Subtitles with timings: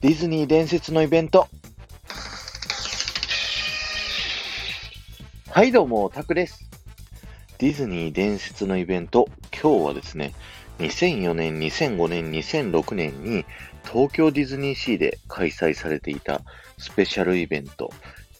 [0.00, 1.46] ディズニー伝説のイベント。
[5.50, 6.70] はい、どうも、タクです。
[7.58, 10.32] ディズニー伝説のイベント、今日はですね、
[10.78, 13.44] 2004年、2005年、2006年に
[13.84, 16.40] 東京ディズニーシーで開催されていた
[16.78, 17.92] スペシャルイベント、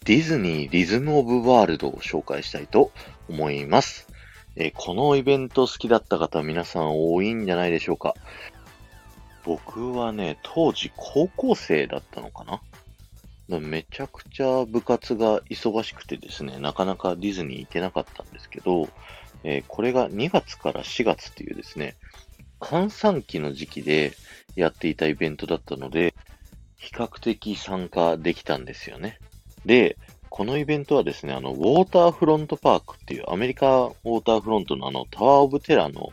[0.06, 2.90] ディズニーリズムオブワールドを紹介したいと
[3.28, 4.08] 思います。
[4.56, 8.14] え、このイベント好きだった方皆さん多いんじゃないでしょうか。
[9.44, 12.60] 僕はね、当時高校生だったのかな？
[13.58, 18.88] めちゃくちゃ部活が忙しくてですね、なかなかディズニー行けなかったんですけど、
[19.42, 21.96] えー、これが2月から4月っていうですね、
[22.60, 24.12] 閑散期の時期で
[24.54, 26.14] やっていたイベントだったので、
[26.76, 29.18] 比較的参加できたんですよね。
[29.64, 29.96] で、
[30.28, 36.10] このイベントはですね、あの、ウォーターフロントパークっていうアメリカウォーターフロントのあの、タワーオブテラーの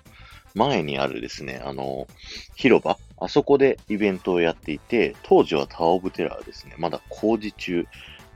[0.58, 2.08] 前にあるですね、あの、
[2.56, 7.88] 広場、あそこでイベントをやっていて、当時はタオブテラーですね、まだ工事中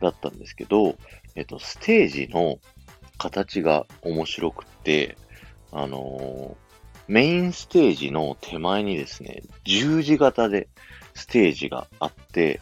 [0.02, 0.96] だったんですけど、
[1.36, 2.60] えっと、ステージの
[3.18, 5.18] 形が面白くって、
[5.72, 6.58] あの
[7.08, 10.70] メインステージの手前にですね、十字型で
[11.14, 12.62] ステージがあって、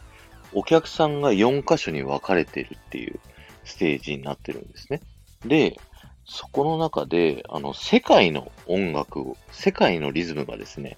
[0.52, 3.20] お客さんが4箇所に分かれてるっていう
[3.64, 5.00] ステージになってるんですね。
[5.46, 5.76] で、
[6.24, 10.96] そこの中で、あの、世界の音楽を、世界のリズムがですね、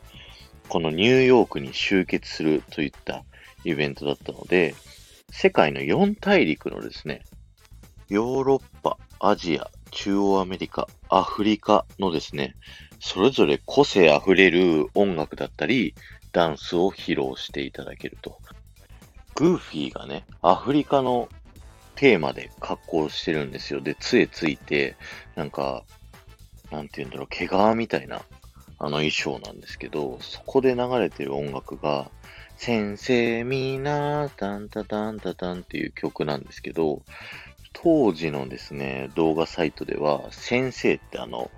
[0.68, 3.24] このニューヨークに集結するといった
[3.64, 4.74] イベントだったので、
[5.30, 7.22] 世界の4大陸のですね、
[8.08, 12.56] ヨーロッパ、アジア、中央アメリカ、アフリカのですね、
[13.00, 15.94] それぞれ個性あふれる音楽だったり、
[16.32, 18.38] ダンスを披露していただけると。
[19.34, 21.28] グーフィーがね、アフリカの
[22.02, 23.80] テーマで格好してるんですよ。
[23.80, 24.96] で、杖ついて、
[25.36, 25.84] なんか、
[26.72, 28.22] なんて言うんだろう、毛皮みたいな、
[28.80, 32.10] あの衣装なんですけど、そこで流れてる音楽が、
[32.56, 37.02] 先生みんなータンタタンタタンっていう曲なんですけど、
[37.72, 41.52] 当時のですね、動画サイトでは、先生ってあの、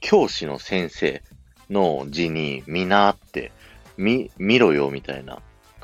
[0.00, 1.22] 教師の先生
[1.70, 3.52] の字に、みなって、
[3.96, 5.40] み、見ろよみたいな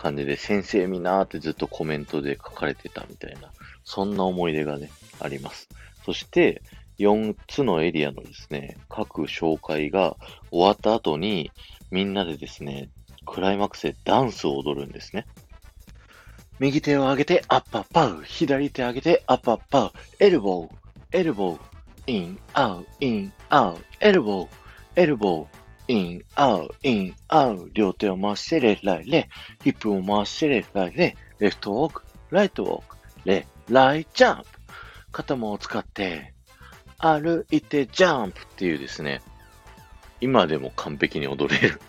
[0.06, 3.50] 感じで、先生みなーってずっとコメントで書かれてたみたいな、
[3.82, 5.68] そんな思い出がね、あります。
[6.04, 6.62] そして、
[7.00, 10.16] 4つのエリアのですね、各紹介が
[10.52, 11.50] 終わった後に、
[11.90, 12.88] みんなでですね、
[13.24, 15.26] クライマックスでダンスを踊るんですね。
[16.60, 18.22] 右手を上げて、アッパーパウ。
[18.22, 19.92] 左手上げて、アッパーパウ。
[20.20, 27.70] Elbow, elbow。In, out, in, out。Elbow, elbow。In, out, in, out。
[27.72, 29.28] 両手を回して、レ、ライ、レ。
[29.62, 31.16] ヒップを回して、レ、ライ、レ。
[31.38, 32.96] レフトウォーク、ライトウォーク。
[33.24, 34.48] レ、ライ、ジャンプ。
[35.12, 36.32] 肩も使って、
[36.98, 39.22] 歩いて、ジャンプっていうですね、
[40.20, 41.80] 今でも完璧に踊れる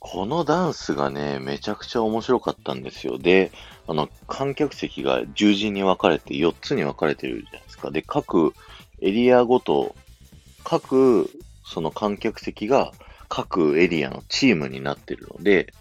[0.00, 3.18] このダンスがね、めちゃくちゃ面白かったんですよ。
[3.18, 3.50] で、
[3.86, 7.90] あの、観客席が十字に分かれて、4つに分かれてるじゃないですか。
[7.90, 8.54] で、各
[9.00, 9.94] エリアごと、
[10.64, 11.30] 各、
[11.68, 12.92] その観客席が
[13.28, 15.74] 各エリアのチームになってるので、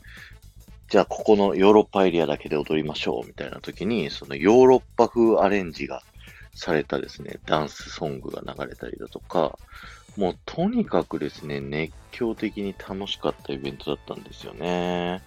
[0.89, 6.03] じゃあここのヨーロッパエリアだけで踊りましょうみたいな時に、そのヨーロッパ風アレンジが
[6.53, 9.57] されたですね、ダンスソングが流れたりだとか、
[10.17, 15.21] もうとにかくですね、熱狂的に楽しかったイベントだったんですよね。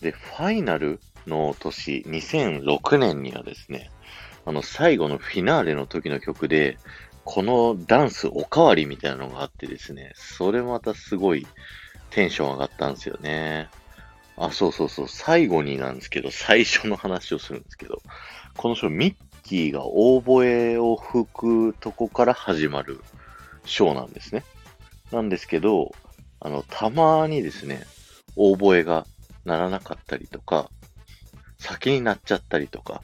[0.00, 3.90] で、ファイナルの年、2006年にはですね、
[4.46, 6.78] あの最後のフィナーレの時の曲で、
[7.30, 11.46] このダンスおかわりみたいなのがあってですね、それまたすごい
[12.08, 13.68] テンション上がったんですよね。
[14.38, 18.00] あ、そうそうそう、最後になんですけど、最初の話をするんですけど、
[18.56, 22.98] この人、ミッキーがオーボエを吹くとこから始まる
[23.66, 24.42] ショーなんですね。
[25.12, 25.92] なんですけど、
[26.40, 27.86] あの、たまにですね、
[28.36, 29.06] オーボエが
[29.44, 30.70] ならなかったりとか、
[31.58, 33.02] 先になっちゃったりとか、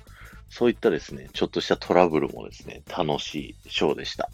[0.54, 4.30] そういったですね、ちょっとしたトラブルもですね、楽しいショーでした。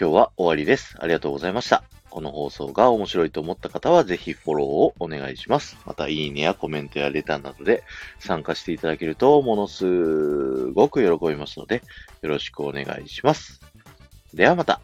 [0.00, 0.94] 今日は終わりです。
[1.00, 1.82] ありがとうございました。
[2.10, 5.78] この放送が面白いと思った方はぜひフォローをお願いします。
[5.84, 7.82] また、いいねやコメントやレターなどで
[8.20, 11.82] 参加していただけるとものすごく喜びますので、
[12.22, 13.60] よろしくお願いします。
[14.32, 14.80] ではまた。